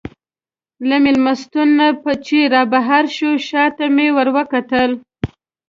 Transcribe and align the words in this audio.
له 0.87 0.95
مېلمستون 1.05 1.69
نه 1.79 1.87
چې 2.25 2.37
رابهر 2.53 3.03
شوو، 3.15 3.43
شا 3.47 3.65
ته 3.77 3.85
مې 3.95 4.07
وروکتل. 4.17 4.91